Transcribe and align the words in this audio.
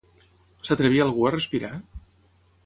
S'atrevia 0.69 1.03
algú 1.07 1.27
a 1.27 1.33
respirar? 1.37 1.71